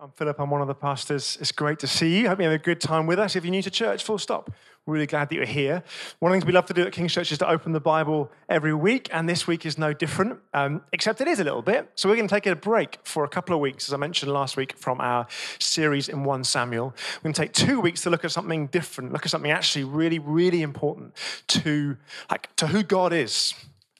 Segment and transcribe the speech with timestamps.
[0.00, 0.38] I'm Philip.
[0.38, 1.36] I'm one of the pastors.
[1.40, 2.28] It's great to see you.
[2.28, 3.34] Hope you have a good time with us.
[3.34, 4.52] If you're new to church, full stop.
[4.86, 5.82] Really glad that you're here.
[6.20, 7.80] One of the things we love to do at King's Church is to open the
[7.80, 11.62] Bible every week, and this week is no different, um, except it is a little
[11.62, 11.90] bit.
[11.96, 14.32] So we're going to take a break for a couple of weeks, as I mentioned
[14.32, 15.26] last week, from our
[15.58, 16.94] series in 1 Samuel.
[17.16, 19.84] We're going to take two weeks to look at something different, look at something actually
[19.84, 21.12] really, really important
[21.48, 21.96] to,
[22.30, 23.52] like, to who God is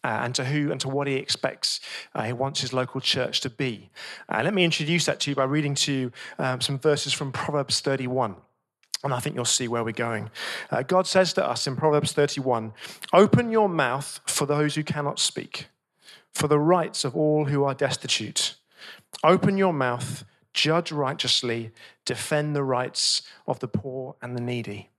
[0.05, 1.81] uh, and to who and to what he expects
[2.15, 3.91] uh, he wants his local church to be.
[4.29, 7.33] Uh, let me introduce that to you by reading to you um, some verses from
[7.33, 8.37] Proverbs 31.
[9.05, 10.31] And I think you'll see where we're going.
[10.71, 12.73] Uh, God says to us in Proverbs 31
[13.13, 15.69] Open your mouth for those who cannot speak,
[16.35, 18.57] for the rights of all who are destitute.
[19.23, 21.71] Open your mouth, judge righteously,
[22.05, 24.91] defend the rights of the poor and the needy.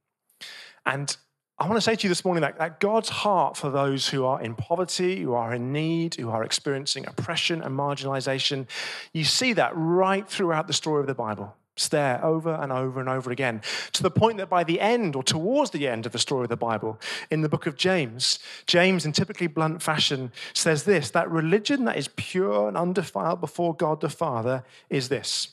[0.85, 1.15] And
[1.61, 4.23] I want to say to you this morning that, that, God's heart for those who
[4.23, 8.65] are in poverty, who are in need, who are experiencing oppression and marginalization,
[9.11, 11.53] you see that right throughout the story of the Bible.
[11.75, 15.17] It's there over and over and over again, to the point that by the end
[15.17, 16.97] or towards the end of the story of the Bible,
[17.29, 21.97] in the book of James, James, in typically blunt fashion, says this that religion that
[21.97, 25.49] is pure and undefiled before God the Father is this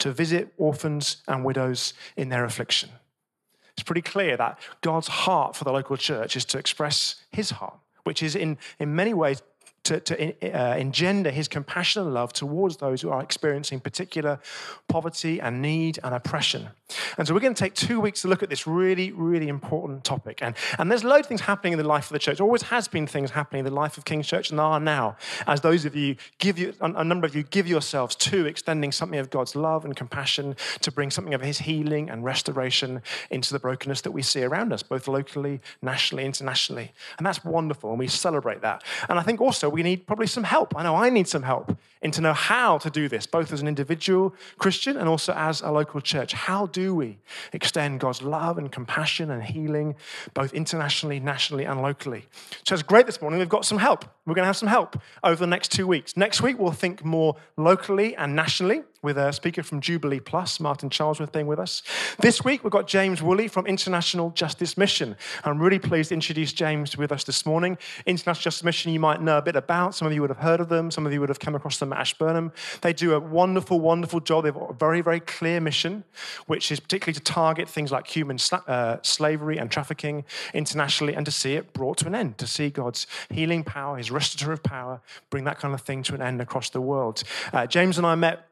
[0.00, 2.90] to visit orphans and widows in their affliction
[3.76, 7.78] it's pretty clear that God's heart for the local church is to express his heart,
[8.04, 9.42] which is in, in many ways
[9.84, 14.40] to, to uh, engender his compassion and love towards those who are experiencing particular
[14.88, 16.68] poverty and need and oppression.
[17.18, 20.04] And so we're going to take two weeks to look at this really, really important
[20.04, 20.42] topic.
[20.42, 22.38] And, and there's loads of things happening in the life of the church.
[22.38, 24.80] There always has been things happening in the life of King's Church, and there are
[24.80, 25.16] now.
[25.46, 29.18] As those of you give you, a number of you give yourselves to extending something
[29.18, 33.58] of God's love and compassion to bring something of his healing and restoration into the
[33.58, 36.92] brokenness that we see around us, both locally, nationally, internationally.
[37.18, 38.82] And that's wonderful, and we celebrate that.
[39.08, 40.72] And I think also we need probably some help.
[40.76, 43.60] I know I need some help in to know how to do this, both as
[43.60, 46.32] an individual Christian and also as a local church.
[46.32, 47.18] How do we
[47.52, 49.96] extend God's love and compassion and healing,
[50.32, 52.26] both internationally, nationally, and locally?
[52.62, 53.40] So it's great this morning.
[53.40, 54.04] We've got some help.
[54.26, 56.16] We're going to have some help over the next two weeks.
[56.16, 60.88] Next week, we'll think more locally and nationally with a speaker from Jubilee Plus, Martin
[60.88, 61.82] Charlesworth, being with us.
[62.18, 65.14] This week, we've got James Wooley from International Justice Mission.
[65.44, 67.76] I'm really pleased to introduce James with us this morning.
[68.06, 69.94] International Justice Mission, you might know a bit about.
[69.94, 70.90] Some of you would have heard of them.
[70.90, 72.50] Some of you would have come across them at Ashburnham.
[72.80, 74.44] They do a wonderful, wonderful job.
[74.44, 76.04] They've got a very, very clear mission,
[76.46, 81.32] which is particularly to target things like human uh, slavery and trafficking internationally and to
[81.32, 85.44] see it brought to an end, to see God's healing power, his restorative power, bring
[85.44, 87.22] that kind of thing to an end across the world.
[87.52, 88.48] Uh, James and I met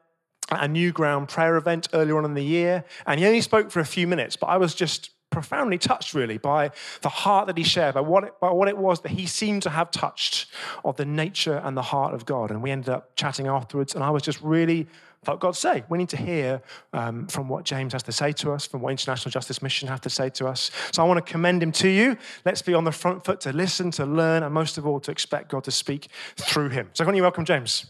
[0.51, 3.79] a new ground prayer event earlier on in the year, and he only spoke for
[3.79, 6.69] a few minutes, but I was just profoundly touched really by
[7.01, 9.63] the heart that he shared, by what, it, by what it was that he seemed
[9.63, 10.45] to have touched
[10.85, 12.51] of the nature and the heart of God.
[12.51, 14.87] And we ended up chatting afterwards, and I was just really
[15.23, 16.61] felt God say, we need to hear
[16.91, 20.01] um, from what James has to say to us, from what International Justice Mission have
[20.01, 20.69] to say to us.
[20.91, 22.17] So I want to commend him to you.
[22.45, 25.11] Let's be on the front foot to listen, to learn, and most of all, to
[25.11, 26.89] expect God to speak through him.
[26.93, 27.85] So, can you welcome James?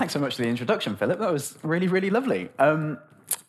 [0.00, 1.18] Thanks so much for the introduction, Philip.
[1.18, 2.48] That was really, really lovely.
[2.58, 2.98] Um,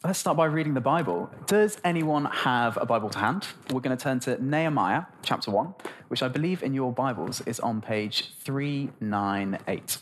[0.03, 1.29] let's start by reading the Bible.
[1.47, 3.47] Does anyone have a Bible to hand?
[3.71, 5.73] We're going to turn to Nehemiah chapter 1,
[6.09, 9.99] which I believe in your Bibles is on page 398.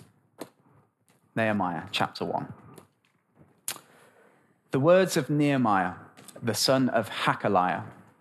[1.36, 2.52] Nehemiah chapter 1.
[4.72, 5.94] The words of Nehemiah,
[6.42, 7.84] the son of Hachaliah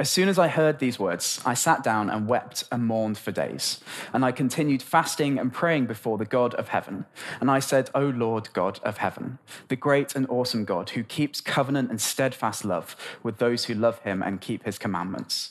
[0.00, 3.32] As soon as I heard these words, I sat down and wept and mourned for
[3.32, 3.80] days.
[4.14, 7.04] And I continued fasting and praying before the God of heaven.
[7.38, 9.38] And I said, O Lord God of heaven,
[9.68, 13.98] the great and awesome God who keeps covenant and steadfast love with those who love
[13.98, 15.50] him and keep his commandments.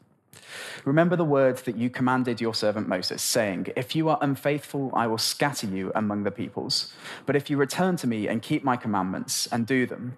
[0.85, 5.07] Remember the words that you commanded your servant Moses, saying, If you are unfaithful, I
[5.07, 6.93] will scatter you among the peoples.
[7.25, 10.17] But if you return to me and keep my commandments and do them,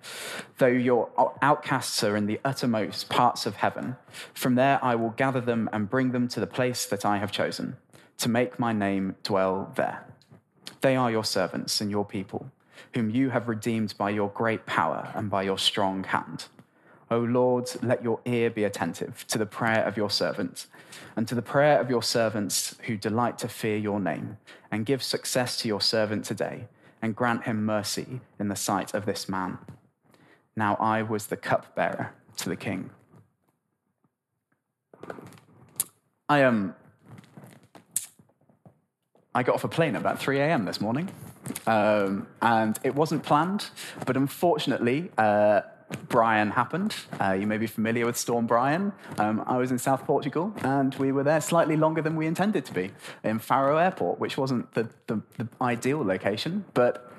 [0.57, 1.09] though your
[1.41, 3.95] outcasts are in the uttermost parts of heaven,
[4.33, 7.31] from there I will gather them and bring them to the place that I have
[7.31, 7.77] chosen,
[8.17, 10.05] to make my name dwell there.
[10.81, 12.51] They are your servants and your people,
[12.93, 16.45] whom you have redeemed by your great power and by your strong hand.
[17.13, 20.65] O Lord, let your ear be attentive to the prayer of your servant
[21.15, 24.39] and to the prayer of your servants who delight to fear your name,
[24.71, 26.65] and give success to your servant today,
[27.03, 29.59] and grant him mercy in the sight of this man.
[30.55, 32.89] Now I was the cupbearer to the king.
[36.27, 36.47] I am.
[36.47, 36.75] Um,
[39.35, 40.65] I got off a plane about 3 a.m.
[40.65, 41.09] this morning,
[41.67, 43.69] um, and it wasn't planned,
[44.07, 45.61] but unfortunately, uh,
[46.09, 46.95] Brian happened.
[47.19, 48.93] Uh, you may be familiar with Storm Brian.
[49.17, 52.65] Um, I was in South Portugal, and we were there slightly longer than we intended
[52.65, 52.91] to be
[53.23, 57.11] in Faro Airport, which wasn't the, the, the ideal location, but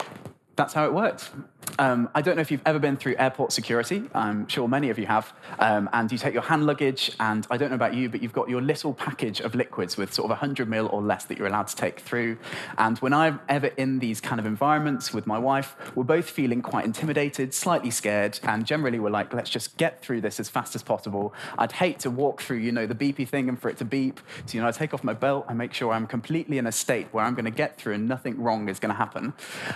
[0.57, 1.31] that's how it works.
[1.79, 4.09] Um, I don't know if you've ever been through airport security.
[4.15, 5.33] I'm sure many of you have.
[5.59, 8.33] Um, and you take your hand luggage, and I don't know about you, but you've
[8.33, 11.47] got your little package of liquids with sort of 100 mil or less that you're
[11.47, 12.39] allowed to take through.
[12.79, 16.63] And when I'm ever in these kind of environments with my wife, we're both feeling
[16.63, 20.75] quite intimidated, slightly scared, and generally we're like, let's just get through this as fast
[20.75, 21.35] as possible.
[21.59, 24.21] I'd hate to walk through, you know, the beepy thing and for it to beep.
[24.47, 26.73] So, you know, I take off my belt, I make sure I'm completely in a
[26.73, 29.33] state where I'm going to get through and nothing wrong is going to happen.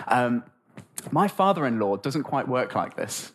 [0.07, 0.45] Um,
[1.13, 3.33] my father in law doesn't quite work like this.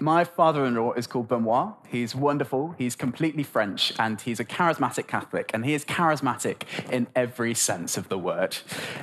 [0.00, 1.74] My father in law is called Benoit.
[1.88, 2.74] He's wonderful.
[2.76, 5.50] He's completely French and he's a charismatic Catholic.
[5.54, 8.58] And he is charismatic in every sense of the word.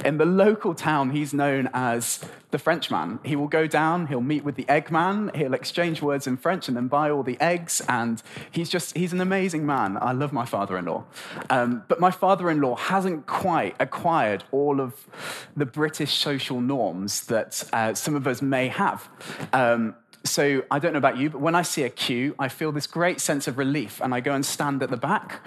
[0.05, 3.19] In the local town, he's known as the Frenchman.
[3.23, 6.77] He will go down, he'll meet with the Eggman, he'll exchange words in French and
[6.77, 7.81] then buy all the eggs.
[7.89, 8.21] And
[8.51, 9.97] he's just, he's an amazing man.
[9.99, 11.05] I love my father in law.
[11.49, 15.07] Um, but my father in law hasn't quite acquired all of
[15.57, 19.09] the British social norms that uh, some of us may have.
[19.51, 22.71] Um, so I don't know about you, but when I see a queue, I feel
[22.71, 25.45] this great sense of relief and I go and stand at the back.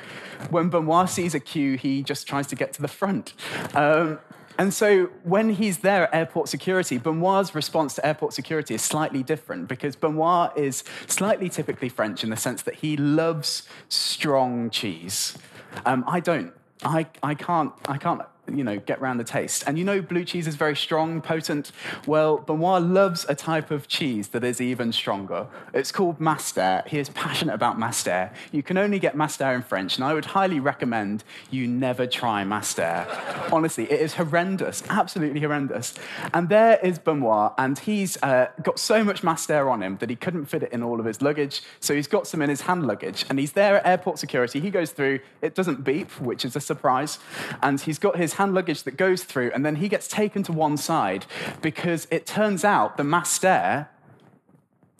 [0.50, 3.32] When Benoit sees a queue, he just tries to get to the front.
[3.74, 4.18] Um,
[4.58, 9.22] and so when he's there at airport security, Benoit's response to airport security is slightly
[9.22, 15.36] different because Benoit is slightly typically French in the sense that he loves strong cheese.
[15.84, 16.52] Um, I don't.
[16.84, 18.22] I, I, can't, I can't
[18.52, 19.64] you know, get around the taste.
[19.66, 21.72] And you know, blue cheese is very strong, potent.
[22.06, 25.46] Well, Benoit loves a type of cheese that is even stronger.
[25.74, 26.82] It's called Munster.
[26.86, 28.30] He is passionate about Munster.
[28.52, 32.44] You can only get Munster in French, and I would highly recommend you never try
[32.44, 33.06] Munster.
[33.52, 35.94] Honestly, it is horrendous, absolutely horrendous.
[36.32, 40.16] And there is Benoit, and he's uh, got so much Munster on him that he
[40.16, 41.62] couldn't fit it in all of his luggage.
[41.80, 44.60] So he's got some in his hand luggage, and he's there at airport security.
[44.60, 47.18] He goes through, it doesn't beep, which is a surprise,
[47.62, 50.52] and he's got his hand luggage that goes through, and then he gets taken to
[50.52, 51.26] one side
[51.62, 53.88] because it turns out the Munster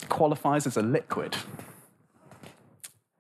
[0.09, 1.37] qualifies as a liquid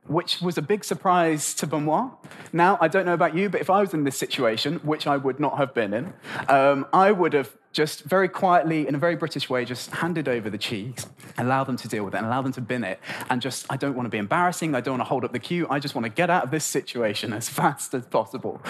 [0.09, 2.11] which was a big surprise to Benoit.
[2.53, 5.17] Now, I don't know about you, but if I was in this situation, which I
[5.17, 6.13] would not have been in,
[6.49, 10.49] um, I would have just very quietly, in a very British way, just handed over
[10.49, 13.43] the cheese, allow them to deal with it, and allow them to bin it, and
[13.43, 15.67] just, I don't want to be embarrassing, I don't want to hold up the queue,
[15.69, 18.63] I just want to get out of this situation as fast as possible.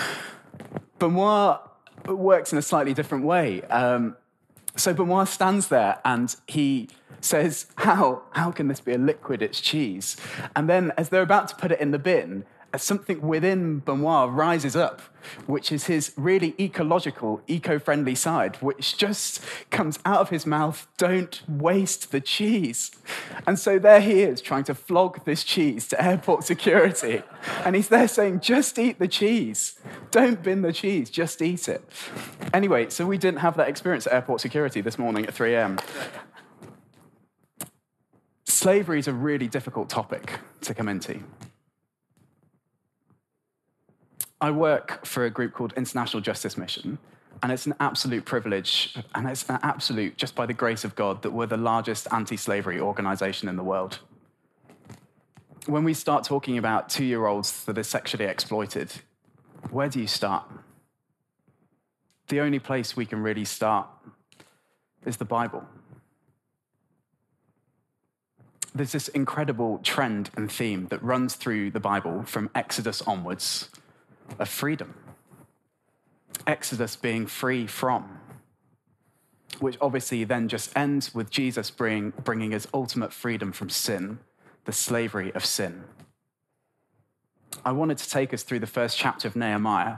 [0.98, 1.60] Benoit
[2.06, 3.62] works in a slightly different way.
[3.62, 4.16] Um,
[4.76, 6.88] so Benoit stands there and he
[7.20, 9.42] says, how, how can this be a liquid?
[9.42, 10.16] It's cheese.
[10.54, 12.44] And then, as they're about to put it in the bin,
[12.76, 15.00] something within Benoit rises up,
[15.46, 20.86] which is his really ecological, eco friendly side, which just comes out of his mouth
[20.98, 22.90] don't waste the cheese.
[23.46, 27.22] And so there he is trying to flog this cheese to airport security.
[27.64, 29.78] And he's there saying, just eat the cheese.
[30.16, 31.84] Don't bin the cheese, just eat it.
[32.54, 35.78] Anyway, so we didn't have that experience at airport security this morning at 3 a.m.
[38.46, 41.20] Slavery is a really difficult topic to come into.
[44.40, 46.96] I work for a group called International Justice Mission,
[47.42, 51.20] and it's an absolute privilege, and it's an absolute, just by the grace of God,
[51.24, 53.98] that we're the largest anti slavery organization in the world.
[55.66, 58.94] When we start talking about two year olds that are sexually exploited,
[59.70, 60.44] where do you start?
[62.28, 63.88] The only place we can really start
[65.04, 65.64] is the Bible.
[68.74, 73.70] There's this incredible trend and theme that runs through the Bible from Exodus onwards
[74.38, 74.94] of freedom.
[76.46, 78.20] Exodus being free from,
[79.60, 84.18] which obviously then just ends with Jesus bring, bringing his ultimate freedom from sin,
[84.64, 85.84] the slavery of sin.
[87.66, 89.96] I wanted to take us through the first chapter of Nehemiah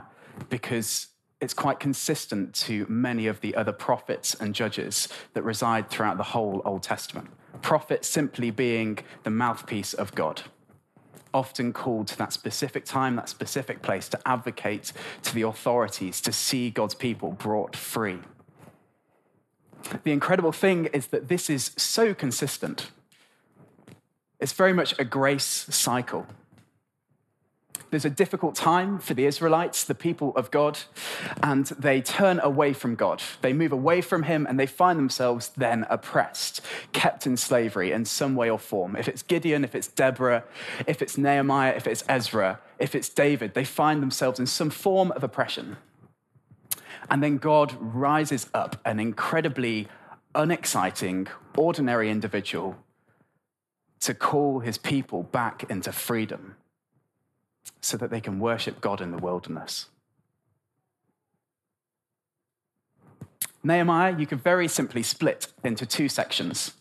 [0.49, 1.09] because
[1.39, 6.23] it's quite consistent to many of the other prophets and judges that reside throughout the
[6.23, 7.29] whole Old Testament.
[7.61, 10.41] Prophet simply being the mouthpiece of God,
[11.31, 16.31] often called to that specific time, that specific place to advocate to the authorities to
[16.31, 18.17] see God's people brought free.
[20.03, 22.89] The incredible thing is that this is so consistent.
[24.39, 26.25] It's very much a grace cycle.
[27.91, 30.77] There's a difficult time for the Israelites, the people of God,
[31.41, 33.23] and they turn away from God.
[33.41, 36.61] They move away from Him and they find themselves then oppressed,
[36.93, 38.95] kept in slavery in some way or form.
[38.95, 40.43] If it's Gideon, if it's Deborah,
[40.85, 45.11] if it's Nehemiah, if it's Ezra, if it's David, they find themselves in some form
[45.13, 45.77] of oppression.
[47.09, 49.87] And then God rises up an incredibly
[50.35, 51.27] unexciting,
[51.57, 52.77] ordinary individual
[54.01, 56.55] to call his people back into freedom
[57.81, 59.87] so that they can worship God in the wilderness.
[63.63, 66.73] Nehemiah, you could very simply split into two sections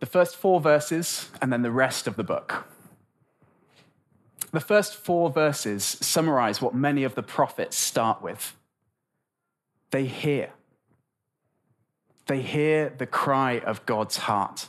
[0.00, 2.66] the first four verses and then the rest of the book.
[4.50, 8.56] The first four verses summarize what many of the prophets start with.
[9.92, 10.50] They hear.
[12.26, 14.68] They hear the cry of God's heart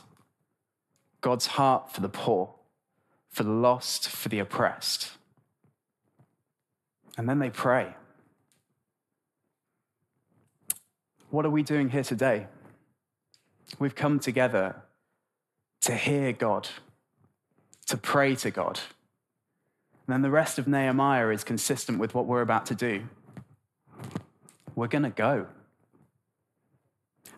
[1.24, 2.54] God's heart for the poor,
[3.30, 5.12] for the lost, for the oppressed.
[7.16, 7.94] And then they pray.
[11.30, 12.46] What are we doing here today?
[13.78, 14.76] We've come together
[15.82, 16.68] to hear God,
[17.86, 18.80] to pray to God.
[20.06, 23.04] And then the rest of Nehemiah is consistent with what we're about to do.
[24.74, 25.46] We're going to go.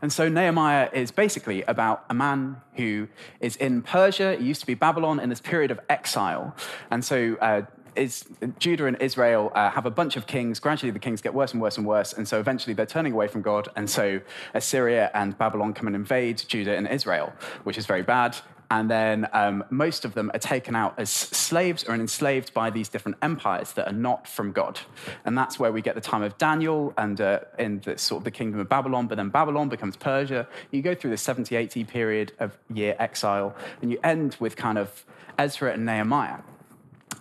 [0.03, 3.09] And so Nehemiah is basically about a man who
[3.41, 4.33] is in Persia.
[4.33, 6.55] It used to be Babylon in this period of exile.
[6.91, 7.63] And so uh,
[7.97, 8.25] is,
[8.59, 10.61] Judah and Israel uh, have a bunch of kings.
[10.61, 12.13] Gradually, the kings get worse and worse and worse.
[12.13, 13.69] And so eventually, they're turning away from God.
[13.77, 14.21] And so
[14.55, 17.33] Assyria and Babylon come and invade Judah and Israel,
[17.65, 18.37] which is very bad.
[18.71, 22.89] And then um, most of them are taken out as slaves or enslaved by these
[22.89, 24.81] different empires that are not from God.
[25.25, 28.25] And that's where we get the time of Daniel and uh, in the sort of
[28.25, 29.07] the kingdom of Babylon.
[29.07, 30.49] But then Babylon becomes Persia.
[30.73, 34.79] You go through the 70, 80 period of year exile, and you end with kind
[34.79, 35.05] of
[35.39, 36.39] Ezra and Nehemiah.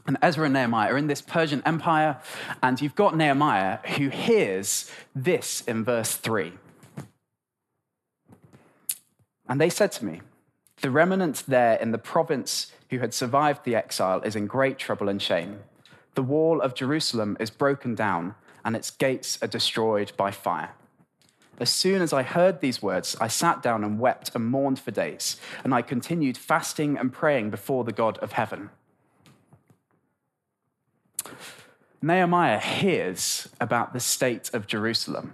[0.08, 2.18] And Ezra and Nehemiah are in this Persian empire,
[2.62, 6.54] and you've got Nehemiah who hears this in verse 3.
[9.48, 10.22] And they said to me,
[10.82, 15.10] The remnant there in the province who had survived the exile is in great trouble
[15.10, 15.60] and shame.
[16.14, 20.72] The wall of Jerusalem is broken down, and its gates are destroyed by fire.
[21.60, 24.92] As soon as I heard these words, I sat down and wept and mourned for
[24.92, 28.70] days, and I continued fasting and praying before the God of heaven.
[32.02, 35.34] Nehemiah hears about the state of Jerusalem.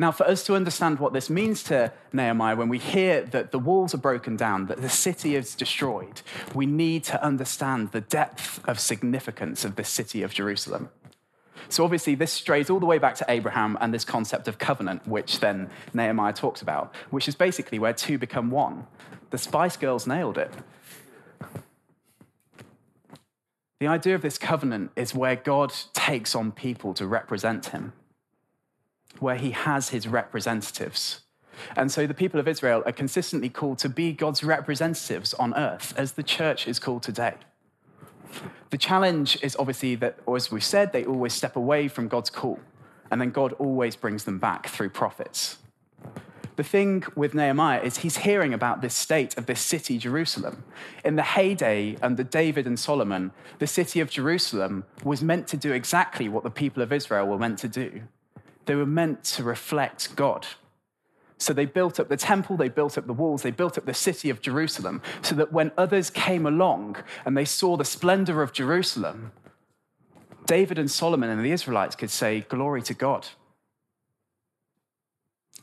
[0.00, 3.58] Now, for us to understand what this means to Nehemiah, when we hear that the
[3.58, 6.22] walls are broken down, that the city is destroyed,
[6.54, 10.90] we need to understand the depth of significance of the city of Jerusalem.
[11.68, 15.06] So, obviously, this strays all the way back to Abraham and this concept of covenant,
[15.08, 18.86] which then Nehemiah talks about, which is basically where two become one.
[19.30, 20.52] The Spice Girls nailed it.
[23.80, 27.92] The idea of this covenant is where God takes on people to represent him,
[29.20, 31.20] where he has his representatives.
[31.76, 35.94] And so the people of Israel are consistently called to be God's representatives on earth,
[35.96, 37.34] as the church is called today.
[38.70, 42.58] The challenge is obviously that, as we've said, they always step away from God's call,
[43.10, 45.58] and then God always brings them back through prophets.
[46.58, 50.64] The thing with Nehemiah is he's hearing about this state of this city, Jerusalem.
[51.04, 55.72] In the heyday under David and Solomon, the city of Jerusalem was meant to do
[55.72, 58.02] exactly what the people of Israel were meant to do.
[58.66, 60.48] They were meant to reflect God.
[61.36, 63.94] So they built up the temple, they built up the walls, they built up the
[63.94, 68.52] city of Jerusalem, so that when others came along and they saw the splendor of
[68.52, 69.30] Jerusalem,
[70.44, 73.28] David and Solomon and the Israelites could say, Glory to God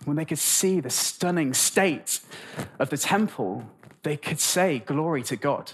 [0.06, 2.22] when they could see the stunning state
[2.80, 3.70] of the temple,
[4.04, 5.74] they could say, Glory to God.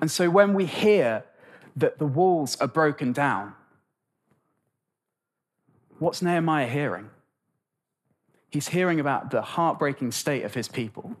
[0.00, 1.24] And so when we hear
[1.76, 3.54] that the walls are broken down,
[5.98, 7.10] what's Nehemiah hearing?
[8.50, 11.16] He's hearing about the heartbreaking state of his people.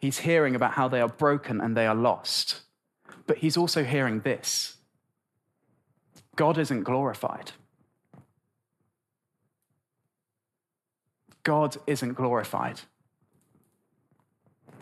[0.00, 2.60] He's hearing about how they are broken and they are lost.
[3.26, 4.76] But he's also hearing this
[6.36, 7.52] God isn't glorified.
[11.42, 12.80] God isn't glorified.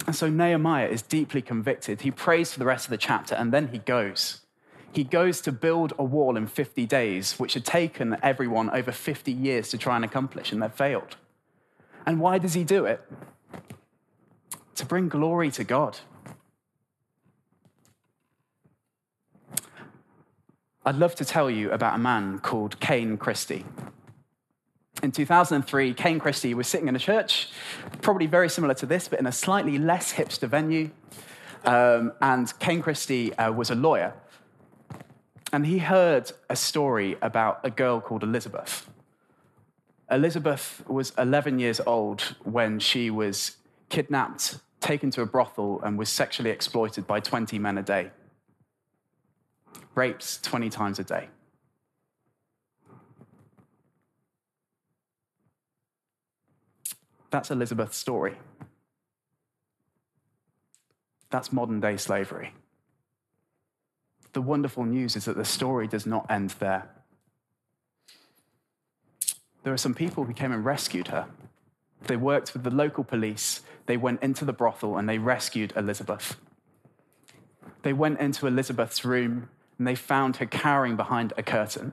[0.07, 2.02] And so Nehemiah is deeply convicted.
[2.02, 4.40] He prays for the rest of the chapter and then he goes.
[4.93, 9.31] He goes to build a wall in 50 days, which had taken everyone over 50
[9.31, 11.17] years to try and accomplish, and they've failed.
[12.05, 13.00] And why does he do it?
[14.75, 15.99] To bring glory to God.
[20.85, 23.64] I'd love to tell you about a man called Cain Christie.
[25.02, 27.49] In 2003, Kane Christie was sitting in a church,
[28.02, 30.90] probably very similar to this, but in a slightly less hipster venue.
[31.64, 34.14] Um, and Kane Christie uh, was a lawyer.
[35.52, 38.88] And he heard a story about a girl called Elizabeth.
[40.11, 43.57] Elizabeth was 11 years old when she was
[43.88, 48.11] kidnapped, taken to a brothel, and was sexually exploited by 20 men a day
[49.95, 51.28] rapes 20 times a day.
[57.30, 58.37] That's Elizabeth's story.
[61.30, 62.52] That's modern day slavery.
[64.32, 66.88] The wonderful news is that the story does not end there.
[69.62, 71.26] There are some people who came and rescued her.
[72.06, 76.37] They worked with the local police, they went into the brothel, and they rescued Elizabeth.
[77.82, 81.92] They went into Elizabeth's room and they found her cowering behind a curtain.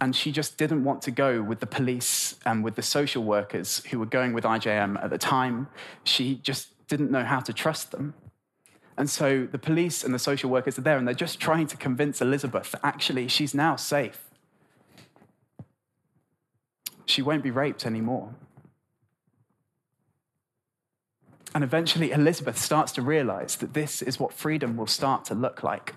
[0.00, 3.84] And she just didn't want to go with the police and with the social workers
[3.86, 5.68] who were going with IJM at the time.
[6.04, 8.14] She just didn't know how to trust them.
[8.96, 11.76] And so the police and the social workers are there and they're just trying to
[11.76, 14.28] convince Elizabeth that actually she's now safe.
[17.06, 18.34] She won't be raped anymore.
[21.54, 25.62] And eventually, Elizabeth starts to realize that this is what freedom will start to look
[25.62, 25.94] like.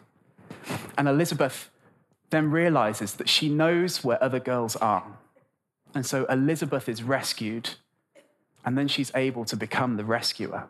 [0.98, 1.70] And Elizabeth
[2.36, 5.06] then realizes that she knows where other girls are.
[5.94, 7.70] And so Elizabeth is rescued,
[8.66, 10.68] and then she's able to become the rescuer.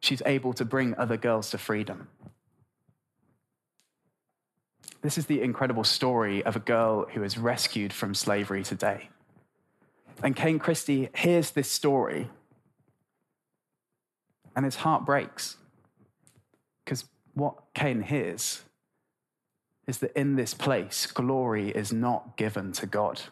[0.00, 2.08] She's able to bring other girls to freedom.
[5.00, 9.08] This is the incredible story of a girl who is rescued from slavery today.
[10.22, 12.28] And Kane Christie hears this story,
[14.54, 15.56] and his heart breaks
[16.84, 18.62] because what Kane hears
[19.86, 23.22] is that in this place, glory is not given to God.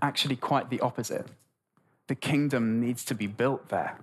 [0.00, 1.26] Actually, quite the opposite.
[2.06, 3.98] The kingdom needs to be built there.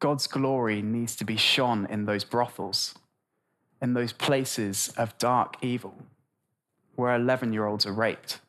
[0.00, 2.94] God's glory needs to be shone in those brothels,
[3.80, 5.94] in those places of dark evil
[6.96, 8.40] where 11 year olds are raped.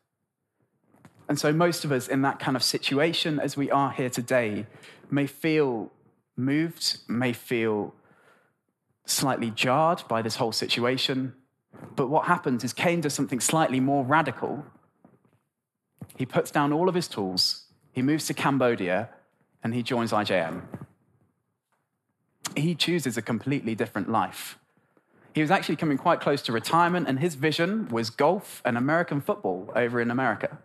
[1.28, 4.66] And so, most of us in that kind of situation, as we are here today,
[5.10, 5.90] may feel
[6.36, 7.94] moved, may feel
[9.06, 11.34] slightly jarred by this whole situation.
[11.94, 14.66] But what happens is Kane does something slightly more radical.
[16.16, 19.08] He puts down all of his tools, he moves to Cambodia,
[19.62, 20.62] and he joins IJM.
[22.56, 24.58] He chooses a completely different life.
[25.34, 29.20] He was actually coming quite close to retirement, and his vision was golf and American
[29.20, 30.58] football over in America.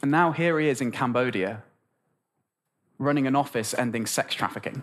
[0.00, 1.62] And now here he is in Cambodia,
[2.98, 4.82] running an office ending sex trafficking.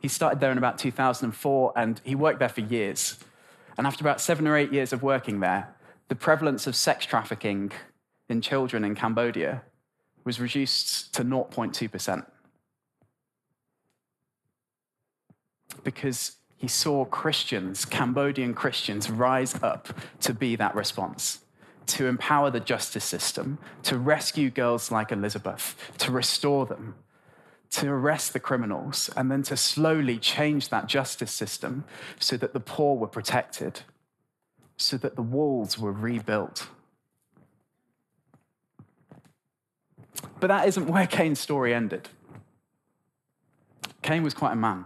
[0.00, 3.18] He started there in about 2004 and he worked there for years.
[3.76, 5.74] And after about seven or eight years of working there,
[6.08, 7.72] the prevalence of sex trafficking
[8.28, 9.62] in children in Cambodia
[10.24, 12.26] was reduced to 0.2%.
[15.82, 19.88] Because he saw Christians, Cambodian Christians, rise up
[20.20, 21.40] to be that response
[21.86, 26.94] to empower the justice system, to rescue girls like Elizabeth, to restore them,
[27.74, 31.84] to arrest the criminals, and then to slowly change that justice system
[32.20, 33.80] so that the poor were protected,
[34.76, 36.68] so that the walls were rebuilt.
[40.38, 42.08] But that isn't where Kane's story ended.
[44.02, 44.84] Kane was quite a man.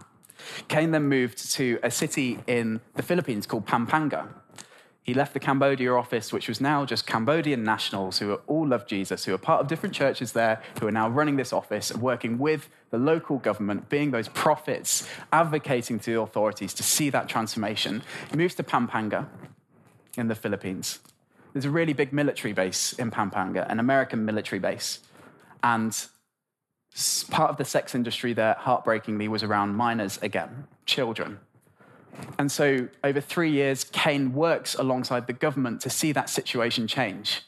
[0.69, 4.29] Kane then moved to a city in the Philippines called Pampanga.
[5.03, 9.25] He left the Cambodia office, which was now just Cambodian nationals who all loved Jesus,
[9.25, 12.69] who are part of different churches there, who are now running this office working with
[12.91, 18.03] the local government, being those prophets, advocating to the authorities to see that transformation.
[18.31, 19.29] He moves to Pampanga
[20.17, 20.99] in the Philippines.
[21.55, 25.01] There's a really big military base in Pampanga, an American military base.
[25.63, 25.97] And
[27.31, 31.41] part of the sex industry there, heartbreakingly, was around minors again, children.
[32.39, 37.43] And so, over three years, Kane works alongside the government to see that situation change.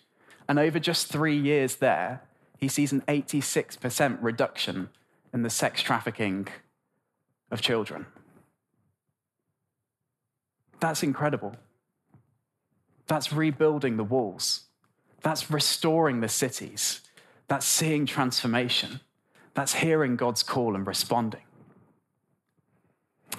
[0.49, 2.23] And over just three years there,
[2.59, 4.91] he sees an 86% reduction
[5.33, 6.49] in the sex trafficking
[7.51, 8.07] of children.
[10.81, 11.55] That's incredible.
[13.07, 14.63] That's rebuilding the walls.
[15.23, 17.01] That's restoring the cities.
[17.49, 19.01] That's seeing transformation.
[19.55, 21.43] That's hearing God's call and responding.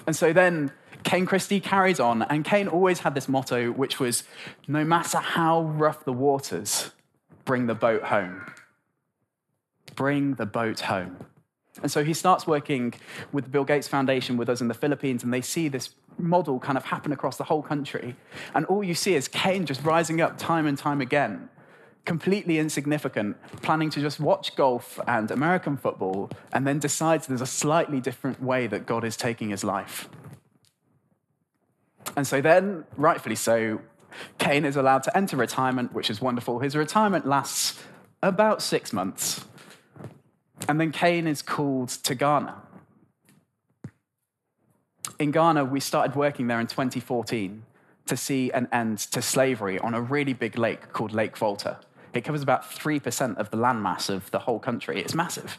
[0.06, 0.72] And so then
[1.04, 4.24] Kane Christie carries on, and Kane always had this motto, which was
[4.68, 6.90] no matter how rough the waters,
[7.44, 8.52] bring the boat home.
[9.94, 11.26] Bring the boat home.
[11.82, 12.94] And so he starts working
[13.32, 16.60] with the Bill Gates Foundation with us in the Philippines, and they see this model
[16.60, 18.14] kind of happen across the whole country.
[18.54, 21.48] And all you see is Kane just rising up time and time again,
[22.04, 27.46] completely insignificant, planning to just watch golf and American football, and then decides there's a
[27.46, 30.08] slightly different way that God is taking his life.
[32.16, 33.80] And so then, rightfully so,
[34.38, 36.58] Kane is allowed to enter retirement, which is wonderful.
[36.58, 37.80] His retirement lasts
[38.22, 39.44] about six months.
[40.68, 42.56] And then Kane is called to Ghana.
[45.18, 47.62] In Ghana, we started working there in 2014
[48.06, 51.78] to see an end to slavery on a really big lake called Lake Volta.
[52.14, 55.00] It covers about 3% of the landmass of the whole country.
[55.00, 55.58] It's massive.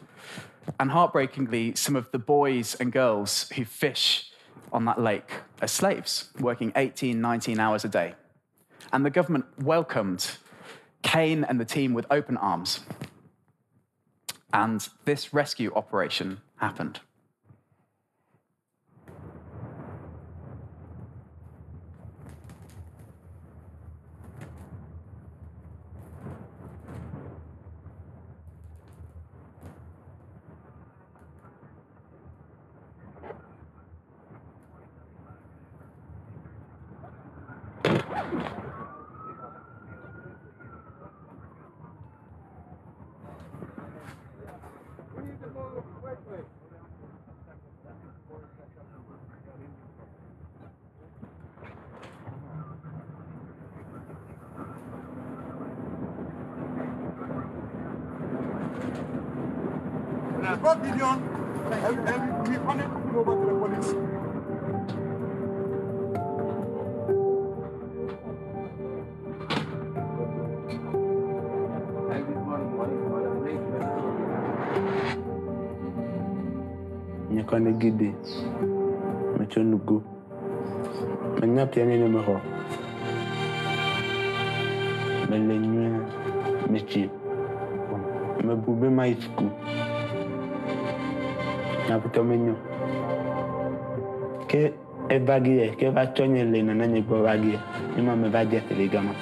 [0.79, 4.31] And heartbreakingly, some of the boys and girls who fish
[4.71, 5.29] on that lake
[5.61, 8.15] are slaves, working 18, 19 hours a day.
[8.91, 10.37] And the government welcomed
[11.01, 12.81] Kane and the team with open arms.
[14.53, 16.99] And this rescue operation happened.
[60.63, 61.19] Four billion,
[61.73, 64.23] and, and we handed it over to the police.
[77.31, 78.15] nyakane gidi
[79.39, 80.03] mecho nugu
[81.41, 82.41] menya piani ne meho
[85.29, 85.91] mele nyue
[86.71, 87.09] mechi
[88.45, 89.07] mebube ma
[91.89, 92.55] nakutoma ennyo
[94.47, 94.73] ke
[95.09, 97.59] ebagiye ke baconyelela nanye bobagiye
[97.97, 99.13] imame bajya telegama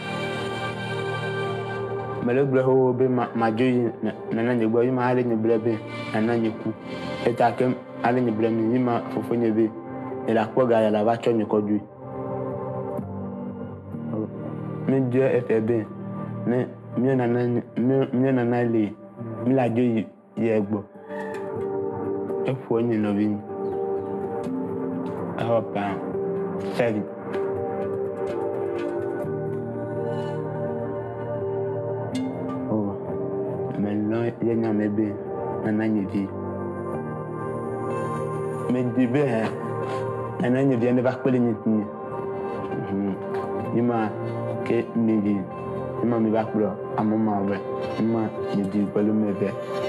[2.26, 3.90] malegula ho be majoyi
[4.32, 5.80] nananye gwa yima ale nyebula be
[6.14, 6.70] nananye ku
[7.26, 7.66] etake
[8.04, 9.72] ale nyebula mi yima fofonye be
[10.28, 11.82] ela kwoga ya la baconye kodwi
[14.88, 15.86] mi je efe be
[16.48, 17.64] ne mi nananye
[18.14, 18.94] mi nananye le
[19.46, 20.06] mi la joyi
[20.38, 20.91] ye gbo
[22.50, 23.26] efoɔ nyina bi
[25.42, 25.92] ɛhɔ paa
[26.76, 27.04] seven
[33.82, 35.06] mɛlɔ yɛ nyame bi
[35.68, 36.22] ɛna nyɛ bi
[38.72, 39.42] mɛdi bi hɛ
[40.44, 41.02] ɛna nyɛ bi ɛna
[44.66, 45.34] ke mi bi
[46.24, 47.58] mi ba kplɔ amɔ ma wɛ
[47.98, 48.22] yima
[49.42, 49.81] nyɛ.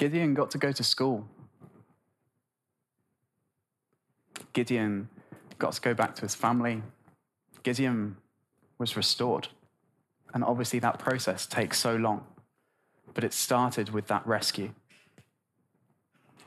[0.00, 1.28] Gideon got to go to school.
[4.54, 5.10] Gideon
[5.58, 6.82] got to go back to his family.
[7.62, 8.16] Gideon
[8.78, 9.48] was restored.
[10.32, 12.24] And obviously, that process takes so long.
[13.12, 14.72] But it started with that rescue.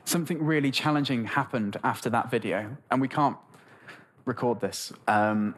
[0.04, 3.36] Something really challenging happened after that video, and we can't
[4.24, 4.92] record this.
[5.06, 5.54] Um,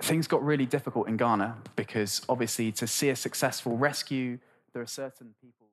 [0.00, 4.38] things got really difficult in Ghana because obviously, to see a successful rescue,
[4.72, 5.66] there are certain people.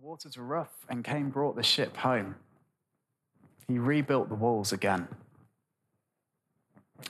[0.00, 2.36] Waters were rough, and Cain brought the ship home.
[3.68, 5.08] He rebuilt the walls again.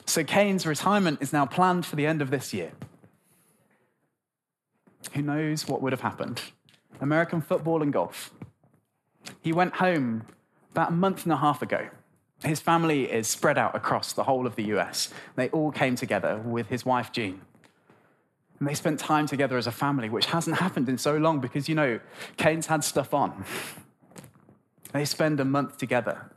[0.05, 2.71] So Cain's retirement is now planned for the end of this year.
[5.13, 6.41] who knows what would have happened?
[6.99, 8.31] American football and golf.
[9.41, 10.23] He went home
[10.71, 11.89] about a month and a half ago.
[12.43, 15.09] His family is spread out across the whole of the US.
[15.35, 17.41] They all came together with his wife, Jean.
[18.61, 21.67] And they spent time together as a family, which hasn't happened in so long because,
[21.67, 21.99] you know,
[22.37, 23.43] Kane's had stuff on.
[24.93, 26.29] They spend a month together,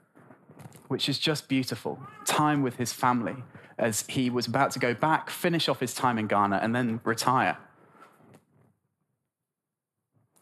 [0.88, 1.98] which is just beautiful.
[2.24, 3.37] Time with his family
[3.76, 6.98] as he was about to go back, finish off his time in Ghana, and then
[7.04, 7.58] retire.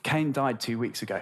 [0.05, 1.21] Kane died two weeks ago.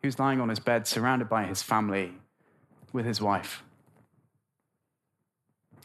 [0.00, 2.14] He was lying on his bed, surrounded by his family,
[2.90, 3.62] with his wife.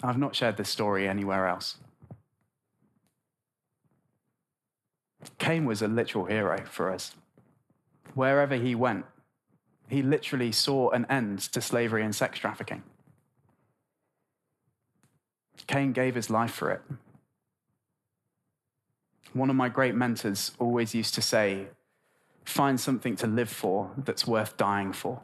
[0.05, 1.77] I've not shared this story anywhere else.
[5.39, 7.15] Kane was a literal hero for us.
[8.13, 9.05] Wherever he went,
[9.87, 12.83] he literally saw an end to slavery and sex trafficking.
[15.67, 16.81] Kane gave his life for it.
[19.33, 21.67] One of my great mentors always used to say,
[22.45, 25.21] Find something to live for that's worth dying for.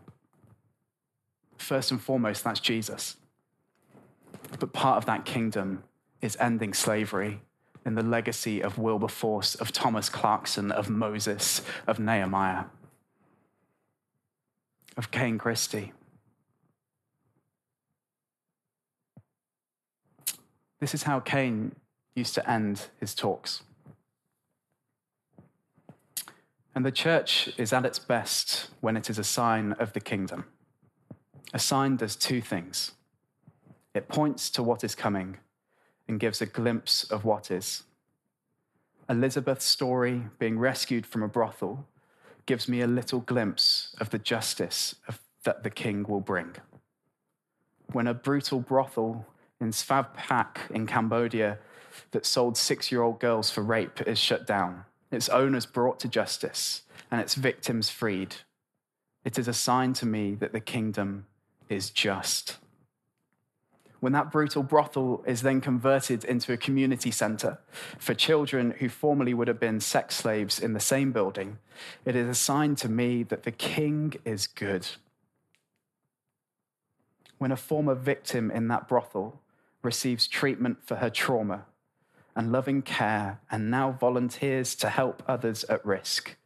[1.56, 3.18] First and foremost, that's Jesus.
[4.60, 5.84] But part of that kingdom
[6.22, 7.42] is ending slavery
[7.86, 12.66] in the legacy of Wilberforce, of Thomas Clarkson, of Moses, of Nehemiah,
[14.98, 15.94] of Cain Christie.
[20.80, 21.76] This is how Cain
[22.16, 23.64] used to end his talks.
[26.74, 30.46] And the church is at its best when it is a sign of the kingdom.
[31.54, 32.94] A sign does two things
[33.94, 35.38] it points to what is coming
[36.08, 37.84] and gives a glimpse of what is.
[39.10, 41.86] Elizabeth's story, being rescued from a brothel,
[42.46, 46.56] gives me a little glimpse of the justice of, that the king will bring.
[47.92, 49.26] When a brutal brothel
[49.60, 51.60] in Svay Pak in Cambodia
[52.12, 56.08] that sold six year old girls for rape is shut down, its owners brought to
[56.08, 58.36] justice, and its victims freed.
[59.26, 61.26] It is a sign to me that the kingdom
[61.70, 62.58] is just.
[64.02, 67.60] When that brutal brothel is then converted into a community center
[68.00, 71.60] for children who formerly would have been sex slaves in the same building,
[72.04, 74.88] it is a sign to me that the king is good.
[77.38, 79.40] When a former victim in that brothel
[79.84, 81.66] receives treatment for her trauma
[82.36, 86.38] and loving care and now volunteers to help others at risk.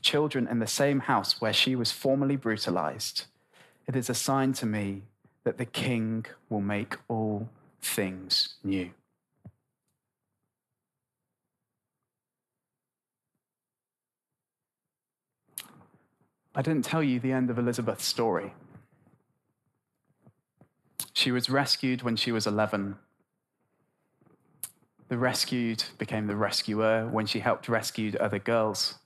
[0.00, 3.26] Children in the same house where she was formerly brutalized.
[3.86, 5.02] It is a sign to me
[5.46, 7.48] that the King will make all
[7.80, 8.90] things new.
[16.54, 18.52] I didn't tell you the end of Elizabeth's story.
[21.12, 22.96] She was rescued when she was 11
[25.08, 28.96] the rescued became the rescuer when she helped rescue other girls.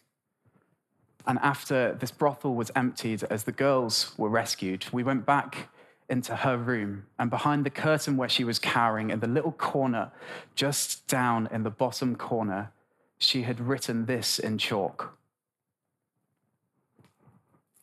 [1.26, 5.68] And after this brothel was emptied, as the girls were rescued, we went back
[6.10, 7.06] into her room.
[7.18, 10.10] And behind the curtain where she was cowering, in the little corner,
[10.54, 12.72] just down in the bottom corner,
[13.16, 15.16] she had written this in chalk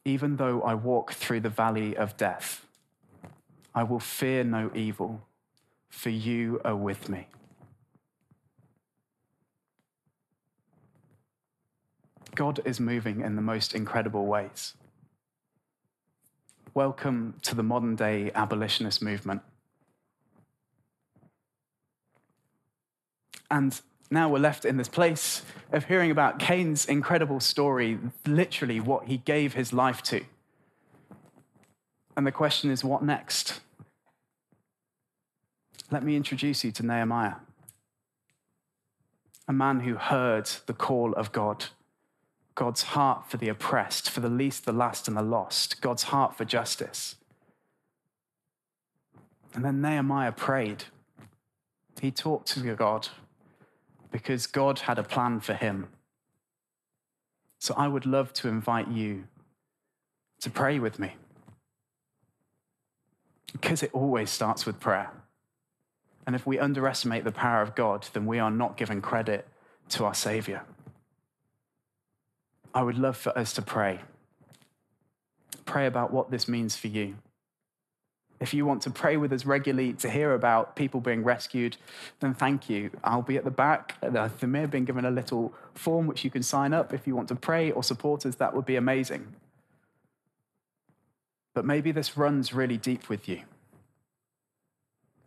[0.03, 2.65] Even though I walk through the valley of death,
[3.73, 5.21] I will fear no evil,
[5.89, 7.27] for you are with me.
[12.35, 14.75] God is moving in the most incredible ways.
[16.77, 19.41] Welcome to the modern day abolitionist movement.
[23.49, 29.07] And now we're left in this place of hearing about Kane's incredible story, literally what
[29.07, 30.23] he gave his life to.
[32.15, 33.59] And the question is, what next?
[35.89, 37.37] Let me introduce you to Nehemiah,
[39.47, 41.65] a man who heard the call of God
[42.57, 46.35] God's heart for the oppressed, for the least, the last, and the lost, God's heart
[46.35, 47.15] for justice.
[49.53, 50.85] And then Nehemiah prayed.
[52.01, 53.09] He talked to God
[54.11, 55.89] because God had a plan for him.
[57.59, 59.25] So I would love to invite you
[60.41, 61.13] to pray with me.
[63.51, 65.11] Because it always starts with prayer.
[66.25, 69.47] And if we underestimate the power of God, then we are not giving credit
[69.89, 70.63] to our Savior.
[72.77, 74.01] I would love for us to pray.
[75.65, 77.15] Pray about what this means for you.
[78.39, 81.77] If you want to pray with us regularly to hear about people being rescued,
[82.19, 82.91] then thank you.
[83.03, 83.95] I'll be at the back.
[84.03, 87.07] Uh, the may have been given a little form which you can sign up if
[87.07, 88.35] you want to pray or support us.
[88.35, 89.25] That would be amazing.
[91.55, 93.41] But maybe this runs really deep with you.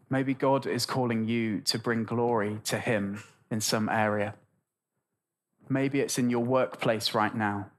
[0.09, 4.37] Maybe God is calling you to bring glory to Him in some area.
[5.73, 7.71] Maybe it's in your workplace right now.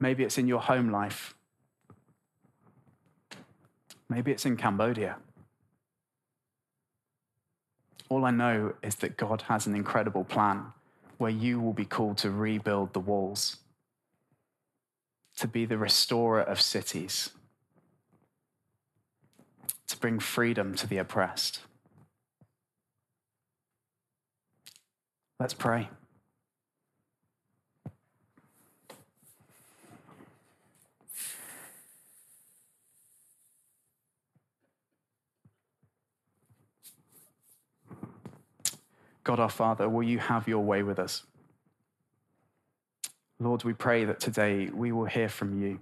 [0.00, 1.34] Maybe it's in your home life.
[4.08, 5.16] Maybe it's in Cambodia.
[8.08, 10.72] All I know is that God has an incredible plan
[11.18, 13.58] where you will be called to rebuild the walls,
[15.36, 17.30] to be the restorer of cities,
[19.88, 21.60] to bring freedom to the oppressed.
[25.38, 25.90] Let's pray.
[39.30, 41.22] God our Father, will you have your way with us?
[43.38, 45.78] Lord, we pray that today we will hear from you.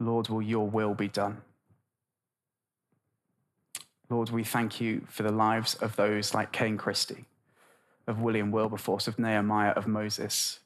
[0.00, 1.42] Lord, will your will be done?
[4.10, 7.26] Lord, we thank you for the lives of those like Kane Christie,
[8.08, 10.58] of William Wilberforce, of Nehemiah, of Moses,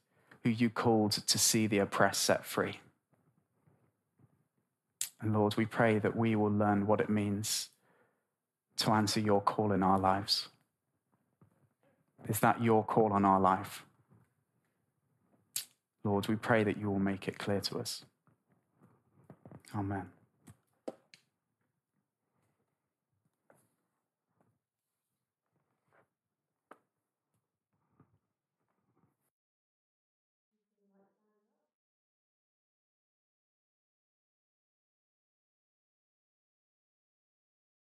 [0.45, 2.81] who you called to see the oppressed set free.
[5.21, 7.69] And Lord, we pray that we will learn what it means
[8.79, 10.49] to answer your call in our lives.
[12.29, 13.85] Is that your call on our life?
[16.05, 18.05] Lord, we pray that you will make it clear to us.
[19.75, 20.07] Amen.